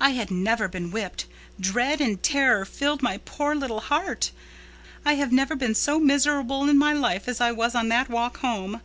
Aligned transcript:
"I 0.00 0.10
had 0.10 0.32
never 0.32 0.66
been 0.66 0.90
whipped. 0.90 1.26
Dread 1.60 2.00
and 2.00 2.20
terror 2.20 2.64
filled 2.64 3.02
my 3.04 3.18
poor 3.18 3.54
little 3.54 3.78
heart. 3.78 4.32
I 5.06 5.14
have 5.14 5.30
never 5.30 5.54
been 5.54 5.76
so 5.76 6.00
miserable 6.00 6.68
in 6.68 6.76
my 6.76 6.92
life 6.92 7.28
as 7.28 7.40
I 7.40 7.52
was 7.52 7.76
on 7.76 7.88
that 7.90 8.08
walk 8.10 8.38
home. 8.38 8.80